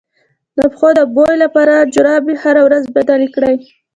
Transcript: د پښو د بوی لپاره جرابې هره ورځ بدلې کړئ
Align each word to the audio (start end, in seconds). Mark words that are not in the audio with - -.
د 0.57 0.59
پښو 0.71 0.89
د 0.99 1.01
بوی 1.15 1.35
لپاره 1.43 1.89
جرابې 1.93 2.35
هره 2.43 2.61
ورځ 2.67 2.83
بدلې 2.95 3.27
کړئ 3.35 3.55